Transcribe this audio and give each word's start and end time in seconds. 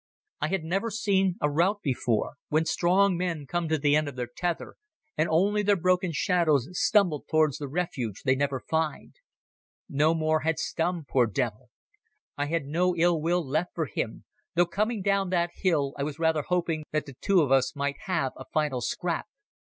I 0.41 0.47
had 0.47 0.63
never 0.63 0.89
seen 0.89 1.35
a 1.41 1.47
rout 1.51 1.83
before, 1.83 2.33
when 2.49 2.65
strong 2.65 3.15
men 3.15 3.45
come 3.45 3.69
to 3.69 3.77
the 3.77 3.95
end 3.95 4.07
of 4.07 4.15
their 4.15 4.29
tether 4.35 4.73
and 5.15 5.29
only 5.29 5.61
their 5.61 5.75
broken 5.75 6.11
shadows 6.11 6.67
stumble 6.71 7.23
towards 7.29 7.59
the 7.59 7.67
refuge 7.67 8.23
they 8.23 8.35
never 8.35 8.59
find. 8.59 9.13
No 9.87 10.15
more 10.15 10.39
had 10.39 10.57
Stumm, 10.57 11.05
poor 11.07 11.27
devil. 11.27 11.69
I 12.35 12.47
had 12.47 12.65
no 12.65 12.95
ill 12.95 13.21
will 13.21 13.47
left 13.47 13.75
for 13.75 13.85
him, 13.85 14.25
though 14.55 14.65
coming 14.65 15.03
down 15.03 15.29
that 15.29 15.51
hill 15.53 15.93
I 15.95 16.01
was 16.01 16.17
rather 16.17 16.41
hoping 16.41 16.83
that 16.91 17.05
the 17.05 17.13
two 17.21 17.41
of 17.41 17.51
us 17.51 17.75
might 17.75 17.99
have 18.07 18.33
a 18.35 18.45
final 18.51 18.81
scrap. 18.81 19.27